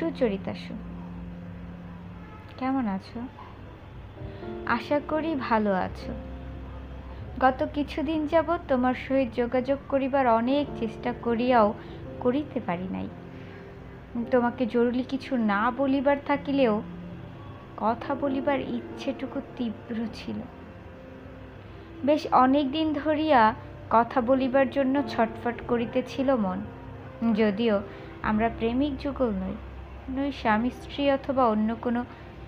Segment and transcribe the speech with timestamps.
[0.00, 0.74] সুচরিতা সু
[2.58, 3.20] কেমন আছো?
[4.66, 6.14] আশা করি ভালো আছো।
[7.40, 11.74] গত কিছুদিন যাবৎ তোমার সহিত যোগাযোগ করিবার অনেক চেষ্টা করিয়াও
[12.20, 13.08] করিতে পারি নাই।
[14.30, 16.82] তোমাকে জরুরি কিছু না বলিবার থাকিলেও
[17.76, 20.36] কথা বলিবার ইচ্ছেটুকু তীব্র ছিল।
[22.04, 23.54] বেশ অনেক দিন ধরিয়া
[23.90, 26.60] কথা বলিবার জন্য ছটফট করিতেছিল মন।
[27.34, 27.80] যদিও
[28.22, 29.54] আমরা প্রেমিক যুগল নই।
[30.08, 32.04] নই স্বামী, স্ত্রী অথবা অন্য কোনো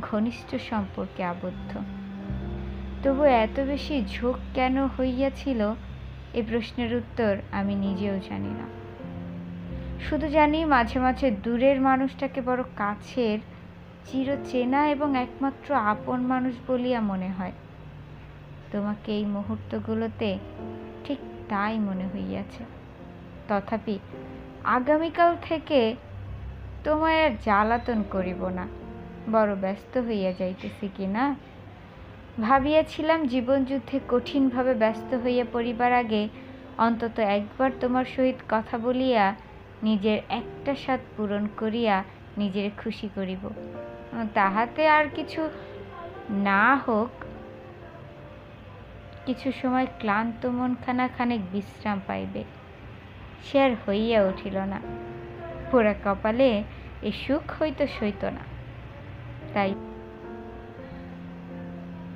[0.00, 1.78] ঘনিষ্ঠ সম্পর্কে আবদ্ধ।
[3.02, 5.74] তবু এত বেশি ঝোঁক কেন হইয়াছিল?
[6.34, 8.80] এ প্রশ্নের উত্তর আমি নিজেও জানি না।
[10.00, 13.38] শুধু জানি মাঝে মাঝে দূরের মানুষটাকে বড় কাছের
[14.04, 17.52] চির চেনা এবং একমাত্র আপন মানুষ বলিয়া মনে হয়।
[18.70, 20.38] তোমাকে এই মুহূর্তগুলোতে
[21.04, 22.64] ঠিক তাই মনে হইয়াছে।
[23.48, 23.98] তথাপি
[24.64, 25.96] আগামীকাল থেকে
[26.84, 28.66] তোমায় আর জ্বালাতন করিব না।
[29.32, 31.36] বড় ব্যস্ত হইয়া যাইতেছি কি না?
[32.40, 36.28] ভাবিয়াছিলাম জীবনযুদ্ধে কঠিনভাবে ব্যস্ত হইয়া পড়িবার আগে
[36.78, 39.34] অন্তত একবার তোমার সহিত কথা বলিয়া
[39.82, 42.04] নিজের একটা স্বাদ পূরণ করিয়া
[42.38, 43.50] নিজের খুশি করিব।
[44.34, 45.48] তাহাতে আর কিছু
[46.30, 47.10] না হোক,
[49.26, 52.44] কিছু সময় ক্লান্ত মনখানা খানিক বিশ্রাম পাইবে।
[53.44, 55.09] সে আর হইয়া উঠিল না।
[55.70, 56.62] পোড়া কপালে
[57.02, 58.40] এ সুখ হইতো সইত না।
[59.54, 59.74] তাই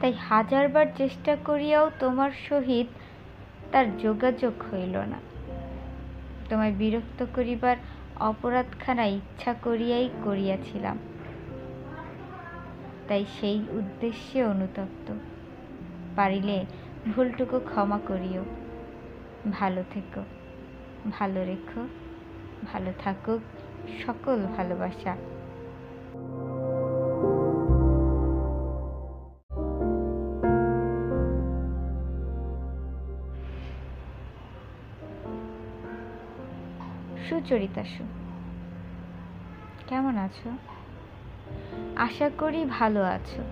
[0.00, 2.86] তাই হাজারবার চেষ্টা করিয়াও তোমার সহিত
[3.72, 5.20] তার যোগাযোগ হইল না।
[6.48, 7.76] তোমায় বিরক্ত করিবার
[8.16, 10.98] অপরাধখানা ইচ্ছা করিয়াই করিয়াছিলাম।
[13.08, 15.14] তাই সেই উদ্দেশ্যে অনুতপ্ত।
[16.16, 16.64] পারিলে
[17.16, 18.44] ভুলটুকু ক্ষমা করিও।
[19.52, 20.24] ভালো থেকো।
[21.10, 21.88] ভালো রেখো।
[22.64, 23.40] ভালো থাকুক,
[24.06, 25.16] সকল ভালোবাসা।
[37.28, 38.04] সুচরিতা সু,
[39.86, 40.48] কেমন আছো?
[41.96, 43.42] আশা করি ভালো আছো।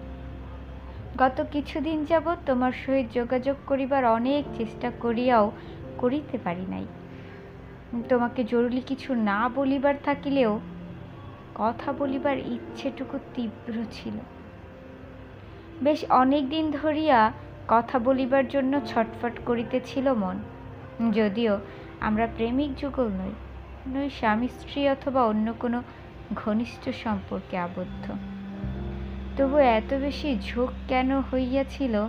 [1.18, 5.52] গত কিছুদিন যাবৎ তোমার সহিত যোগাযোগ করিবার অনেক চেষ্টা করিয়াও
[5.98, 6.86] করিতে পারি নাই।
[8.08, 10.60] তোমাকে জরুরি কিছু না বলিবার থাকিলেও
[11.54, 14.14] কথা বলিবার ইচ্ছেটুকু তীব্র ছিল।
[15.82, 17.32] বেশ অনেক দিন ধরিয়া
[17.68, 20.36] কথা বলিবার জন্য ছটফট করিতেছিল মন।
[21.12, 21.58] যদিও
[22.00, 23.32] আমরা প্রেমিক যুগল নই
[23.86, 25.82] নই স্বামী, স্ত্রী অথবা অন্য কোনো
[26.34, 28.12] ঘনিষ্ঠ সম্পর্কে আবদ্ধ।
[29.36, 32.08] তবু এত বেশি ঝোঁক কেন হইয়াছিল,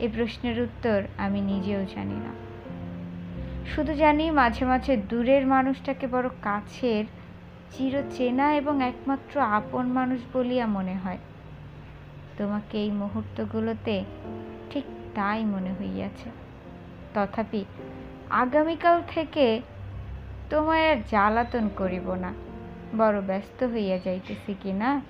[0.00, 2.45] এ প্রশ্নের উত্তর আমি নিজেও জানি না।
[3.74, 7.04] শুধু জানি মাঝে মাঝে দূরের মানুষটাকে বড় কাছের
[7.70, 11.18] চির চেনা এবং একমাত্র আপন মানুষ বলিয়া মনে হয়।
[12.36, 14.04] তোমাকে এই মুহূর্তগুলোতে
[14.70, 14.84] ঠিক
[15.14, 16.30] তাই মনে হইয়াছে।
[17.14, 17.64] তথাপি
[18.30, 19.62] আগামীকাল থেকে
[20.50, 22.32] তোমায় আর জ্বালাতন করিব না।
[22.98, 25.00] বড় ব্যস্ত হইয়া যাইতেছি কি না?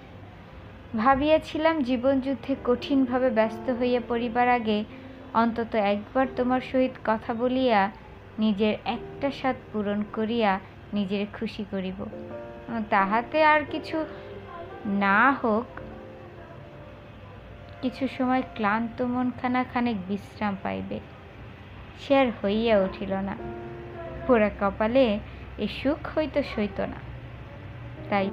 [0.96, 4.84] ভাবিয়াছিলাম জীবনযুদ্ধে কঠিনভাবে ব্যস্ত হইয়া পড়িবার আগে
[5.34, 7.90] অন্তত একবার তোমার সহিত কথা বলিয়া
[8.38, 10.60] নিজের একটা স্বাদ পূরণ করিয়া
[10.92, 12.06] নিজের খুশি করিব।
[12.90, 14.06] তাহাতে আর কিছু
[14.86, 15.80] না হোক,
[17.82, 21.00] কিছু সময় ক্লান্ত মনখানা খানিক বিশ্রাম পাইবে।
[21.98, 23.36] সে আর হইয়া উঠিল না।
[24.26, 25.18] পোড়া কপালে
[25.58, 27.00] এ সুখ হইতো সইত না।
[28.10, 28.30] তাই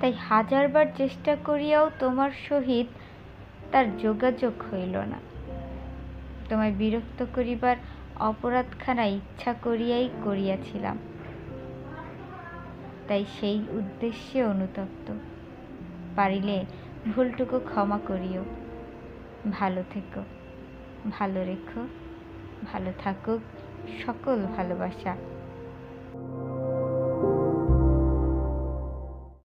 [0.00, 2.86] তাই হাজারবার চেষ্টা করিয়াও তোমার সহিত
[3.72, 5.35] তার যোগাযোগ হইল না।
[6.48, 7.76] তোমায় বিরক্ত করিবার
[8.16, 10.98] অপরাধখানা ইচ্ছা করিয়াই করিয়াছিলাম।
[13.08, 15.14] তাই সেই উদ্দেশ্যে অনুতপ্ত।
[16.16, 16.64] পারিলে
[17.14, 18.44] ভুলটুকু ক্ষমা করিও।
[19.52, 20.22] ভালো থেকো,
[21.10, 21.88] ভালো রেখো,
[22.72, 23.40] ভালো থাকুক,
[24.06, 25.16] সকল ভালোবাসা।